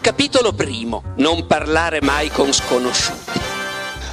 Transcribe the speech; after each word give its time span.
Capitolo 0.00 0.52
primo. 0.52 1.02
Non 1.16 1.46
parlare 1.46 2.00
mai 2.00 2.30
con 2.30 2.52
sconosciuti. 2.52 3.40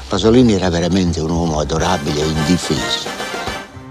Pasolini 0.08 0.54
era 0.54 0.70
veramente 0.70 1.22
un 1.22 1.30
uomo 1.30 1.60
adorabile 1.60 2.22
e 2.22 2.26
indifeso. 2.26 3.08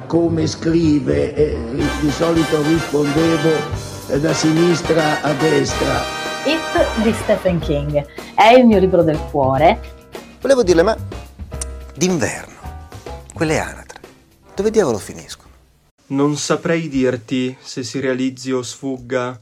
Come 0.06 0.46
scrive, 0.48 1.34
eh, 1.34 1.56
di 2.00 2.10
solito 2.10 2.60
rispondevo 2.62 3.50
eh, 4.08 4.20
da 4.20 4.34
sinistra 4.34 5.22
a 5.22 5.32
destra. 5.34 6.02
It 6.44 7.02
di 7.02 7.12
Stephen 7.12 7.60
King 7.60 8.04
è 8.34 8.48
il 8.48 8.66
mio 8.66 8.80
libro 8.80 9.04
del 9.04 9.18
cuore. 9.30 9.80
Volevo 10.40 10.64
dirle, 10.64 10.82
ma 10.82 10.96
d'inverno, 11.94 12.54
quelle 13.32 13.60
anatre, 13.60 14.00
dove 14.54 14.70
diavolo 14.70 14.98
finiscono? 14.98 15.48
Non 16.08 16.36
saprei 16.36 16.88
dirti 16.88 17.56
se 17.62 17.84
si 17.84 18.00
realizzi 18.00 18.52
o 18.52 18.62
sfugga 18.62 19.40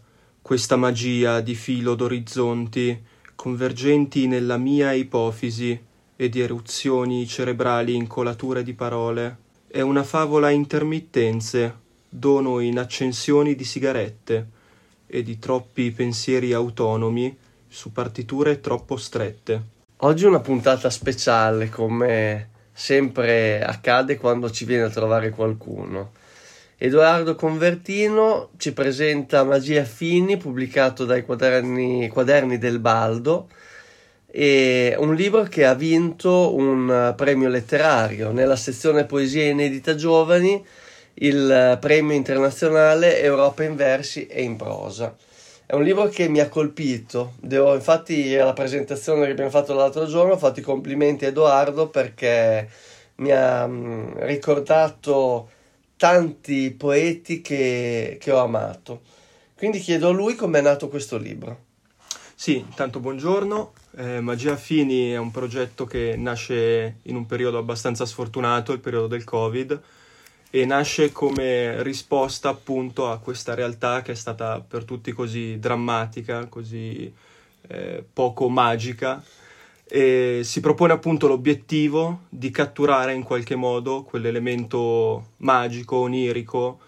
questa 0.52 0.76
magia 0.76 1.40
di 1.40 1.54
filo 1.54 1.94
d'orizzonti 1.94 3.02
convergenti 3.34 4.26
nella 4.26 4.58
mia 4.58 4.92
ipofisi 4.92 5.82
e 6.14 6.28
di 6.28 6.40
eruzioni 6.42 7.26
cerebrali 7.26 7.94
in 7.94 8.06
colature 8.06 8.62
di 8.62 8.74
parole. 8.74 9.36
È 9.66 9.80
una 9.80 10.02
favola 10.02 10.48
a 10.48 10.50
intermittenze, 10.50 11.74
dono 12.06 12.60
in 12.60 12.78
accensioni 12.78 13.54
di 13.54 13.64
sigarette 13.64 14.46
e 15.06 15.22
di 15.22 15.38
troppi 15.38 15.90
pensieri 15.90 16.52
autonomi 16.52 17.34
su 17.66 17.90
partiture 17.90 18.60
troppo 18.60 18.98
strette. 18.98 19.62
Oggi 20.00 20.26
una 20.26 20.40
puntata 20.40 20.90
speciale, 20.90 21.70
come 21.70 22.50
sempre 22.74 23.64
accade 23.64 24.18
quando 24.18 24.50
ci 24.50 24.66
viene 24.66 24.82
a 24.82 24.90
trovare 24.90 25.30
qualcuno. 25.30 26.10
Edoardo 26.84 27.36
Convertino 27.36 28.50
ci 28.56 28.72
presenta 28.72 29.44
Magia 29.44 29.84
Fini, 29.84 30.36
pubblicato 30.36 31.04
dai 31.04 31.24
quaderni, 31.24 32.08
quaderni 32.08 32.58
del 32.58 32.80
Baldo, 32.80 33.46
e 34.26 34.96
un 34.98 35.14
libro 35.14 35.44
che 35.44 35.64
ha 35.64 35.74
vinto 35.74 36.52
un 36.52 37.14
premio 37.16 37.48
letterario 37.48 38.32
nella 38.32 38.56
sezione 38.56 39.04
Poesia 39.04 39.48
inedita 39.48 39.94
giovani, 39.94 40.60
il 41.14 41.78
premio 41.80 42.16
internazionale 42.16 43.22
Europa 43.22 43.62
in 43.62 43.76
versi 43.76 44.26
e 44.26 44.42
in 44.42 44.56
prosa. 44.56 45.14
È 45.64 45.76
un 45.76 45.84
libro 45.84 46.08
che 46.08 46.28
mi 46.28 46.40
ha 46.40 46.48
colpito, 46.48 47.34
Devo, 47.38 47.76
infatti 47.76 48.36
alla 48.36 48.54
presentazione 48.54 49.26
che 49.26 49.30
abbiamo 49.30 49.50
fatto 49.50 49.72
l'altro 49.72 50.04
giorno 50.06 50.32
ho 50.32 50.36
fatto 50.36 50.58
i 50.58 50.64
complimenti 50.64 51.26
a 51.26 51.28
Edoardo 51.28 51.90
perché 51.90 52.68
mi 53.18 53.30
ha 53.30 53.68
mm, 53.68 54.14
ricordato 54.16 55.60
tanti 56.02 56.72
poeti 56.72 57.40
che, 57.42 58.16
che 58.20 58.32
ho 58.32 58.42
amato. 58.42 59.02
Quindi 59.54 59.78
chiedo 59.78 60.08
a 60.08 60.10
lui 60.10 60.34
com'è 60.34 60.60
nato 60.60 60.88
questo 60.88 61.16
libro. 61.16 61.66
Sì, 62.34 62.56
intanto 62.56 62.98
buongiorno. 62.98 63.72
Eh, 63.98 64.18
Magia 64.18 64.56
Fini 64.56 65.12
è 65.12 65.16
un 65.16 65.30
progetto 65.30 65.84
che 65.84 66.16
nasce 66.16 66.96
in 67.02 67.14
un 67.14 67.24
periodo 67.24 67.58
abbastanza 67.58 68.04
sfortunato, 68.04 68.72
il 68.72 68.80
periodo 68.80 69.06
del 69.06 69.22
Covid, 69.22 69.80
e 70.50 70.66
nasce 70.66 71.12
come 71.12 71.80
risposta 71.84 72.48
appunto 72.48 73.08
a 73.08 73.20
questa 73.20 73.54
realtà 73.54 74.02
che 74.02 74.10
è 74.10 74.16
stata 74.16 74.58
per 74.58 74.82
tutti 74.82 75.12
così 75.12 75.60
drammatica, 75.60 76.46
così 76.46 77.14
eh, 77.68 78.04
poco 78.12 78.48
magica 78.48 79.22
e 79.84 80.40
si 80.44 80.60
propone 80.60 80.92
appunto 80.92 81.26
l'obiettivo 81.26 82.22
di 82.28 82.50
catturare 82.50 83.12
in 83.12 83.22
qualche 83.22 83.56
modo 83.56 84.02
quell'elemento 84.02 85.32
magico, 85.38 85.96
onirico 85.96 86.80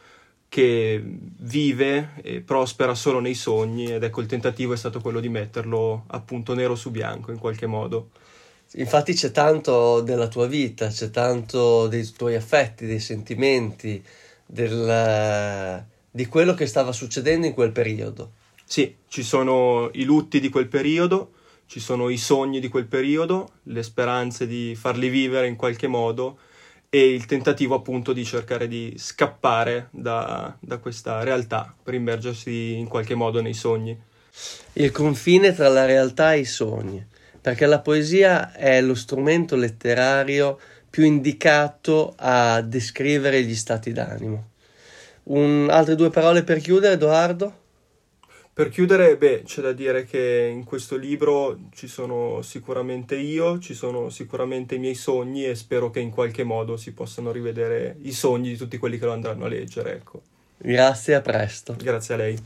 che 0.48 1.02
vive 1.04 2.12
e 2.22 2.40
prospera 2.40 2.94
solo 2.94 3.18
nei 3.18 3.34
sogni 3.34 3.92
ed 3.92 4.04
ecco 4.04 4.20
il 4.20 4.28
tentativo 4.28 4.72
è 4.72 4.76
stato 4.76 5.00
quello 5.00 5.18
di 5.18 5.28
metterlo 5.28 6.04
appunto 6.06 6.54
nero 6.54 6.76
su 6.76 6.92
bianco 6.92 7.32
in 7.32 7.38
qualche 7.38 7.66
modo. 7.66 8.10
Infatti 8.74 9.14
c'è 9.14 9.30
tanto 9.30 10.00
della 10.00 10.28
tua 10.28 10.46
vita, 10.46 10.88
c'è 10.88 11.10
tanto 11.10 11.88
dei 11.88 12.04
tuoi 12.12 12.36
affetti, 12.36 12.86
dei 12.86 13.00
sentimenti, 13.00 14.02
del, 14.46 15.84
di 16.10 16.26
quello 16.26 16.54
che 16.54 16.66
stava 16.66 16.92
succedendo 16.92 17.46
in 17.46 17.52
quel 17.52 17.72
periodo. 17.72 18.32
Sì, 18.64 18.94
ci 19.08 19.22
sono 19.22 19.90
i 19.94 20.04
lutti 20.04 20.40
di 20.40 20.48
quel 20.48 20.68
periodo, 20.68 21.32
ci 21.74 21.80
sono 21.80 22.08
i 22.08 22.18
sogni 22.18 22.60
di 22.60 22.68
quel 22.68 22.86
periodo, 22.86 23.54
le 23.64 23.82
speranze 23.82 24.46
di 24.46 24.76
farli 24.76 25.08
vivere 25.08 25.48
in 25.48 25.56
qualche 25.56 25.88
modo 25.88 26.38
e 26.88 27.12
il 27.12 27.26
tentativo 27.26 27.74
appunto 27.74 28.12
di 28.12 28.24
cercare 28.24 28.68
di 28.68 28.94
scappare 28.96 29.88
da, 29.90 30.56
da 30.60 30.78
questa 30.78 31.24
realtà 31.24 31.74
per 31.82 31.94
immergersi 31.94 32.74
in 32.74 32.86
qualche 32.86 33.16
modo 33.16 33.40
nei 33.40 33.54
sogni. 33.54 34.00
Il 34.74 34.92
confine 34.92 35.52
tra 35.52 35.66
la 35.66 35.84
realtà 35.84 36.34
e 36.34 36.38
i 36.38 36.44
sogni, 36.44 37.04
perché 37.40 37.66
la 37.66 37.80
poesia 37.80 38.52
è 38.52 38.80
lo 38.80 38.94
strumento 38.94 39.56
letterario 39.56 40.60
più 40.88 41.02
indicato 41.02 42.14
a 42.18 42.60
descrivere 42.60 43.42
gli 43.42 43.56
stati 43.56 43.90
d'animo. 43.90 44.50
Un, 45.24 45.66
altre 45.68 45.96
due 45.96 46.10
parole 46.10 46.44
per 46.44 46.60
chiudere, 46.60 46.94
Edoardo? 46.94 47.62
Per 48.54 48.68
chiudere, 48.68 49.16
beh, 49.16 49.42
c'è 49.44 49.62
da 49.62 49.72
dire 49.72 50.04
che 50.04 50.48
in 50.48 50.62
questo 50.62 50.96
libro 50.96 51.58
ci 51.74 51.88
sono 51.88 52.40
sicuramente 52.42 53.16
io, 53.16 53.58
ci 53.58 53.74
sono 53.74 54.10
sicuramente 54.10 54.76
i 54.76 54.78
miei 54.78 54.94
sogni 54.94 55.44
e 55.44 55.56
spero 55.56 55.90
che 55.90 55.98
in 55.98 56.10
qualche 56.10 56.44
modo 56.44 56.76
si 56.76 56.92
possano 56.92 57.32
rivedere 57.32 57.96
i 58.02 58.12
sogni 58.12 58.50
di 58.50 58.56
tutti 58.56 58.78
quelli 58.78 58.96
che 58.96 59.06
lo 59.06 59.12
andranno 59.12 59.46
a 59.46 59.48
leggere, 59.48 59.94
ecco. 59.94 60.22
Grazie, 60.56 61.16
a 61.16 61.20
presto. 61.20 61.74
Grazie 61.76 62.14
a 62.14 62.16
lei. 62.16 62.38